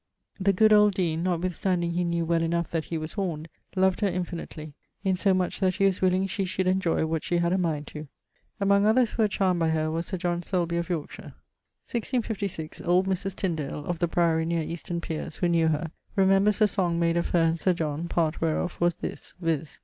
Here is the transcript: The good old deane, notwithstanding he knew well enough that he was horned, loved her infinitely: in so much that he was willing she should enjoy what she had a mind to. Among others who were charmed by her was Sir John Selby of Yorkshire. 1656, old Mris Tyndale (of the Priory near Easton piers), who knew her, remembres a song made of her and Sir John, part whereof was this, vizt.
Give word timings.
The 0.39 0.51
good 0.51 0.73
old 0.73 0.95
deane, 0.95 1.21
notwithstanding 1.21 1.91
he 1.91 2.03
knew 2.03 2.25
well 2.25 2.41
enough 2.41 2.71
that 2.71 2.85
he 2.85 2.97
was 2.97 3.13
horned, 3.13 3.49
loved 3.75 4.01
her 4.01 4.07
infinitely: 4.07 4.73
in 5.03 5.15
so 5.15 5.31
much 5.31 5.59
that 5.59 5.75
he 5.75 5.85
was 5.85 6.01
willing 6.01 6.25
she 6.25 6.43
should 6.43 6.65
enjoy 6.65 7.05
what 7.05 7.23
she 7.23 7.37
had 7.37 7.53
a 7.53 7.57
mind 7.59 7.85
to. 7.89 8.07
Among 8.59 8.87
others 8.87 9.11
who 9.11 9.21
were 9.21 9.27
charmed 9.27 9.59
by 9.59 9.69
her 9.69 9.91
was 9.91 10.07
Sir 10.07 10.17
John 10.17 10.41
Selby 10.41 10.77
of 10.77 10.89
Yorkshire. 10.89 11.35
1656, 11.85 12.81
old 12.81 13.05
Mris 13.05 13.35
Tyndale 13.35 13.85
(of 13.85 13.99
the 13.99 14.07
Priory 14.07 14.43
near 14.47 14.63
Easton 14.63 15.01
piers), 15.01 15.35
who 15.35 15.47
knew 15.47 15.67
her, 15.67 15.91
remembres 16.15 16.61
a 16.61 16.67
song 16.67 16.97
made 16.99 17.15
of 17.15 17.27
her 17.27 17.37
and 17.43 17.59
Sir 17.59 17.73
John, 17.73 18.07
part 18.07 18.41
whereof 18.41 18.81
was 18.81 18.95
this, 18.95 19.35
vizt. 19.39 19.77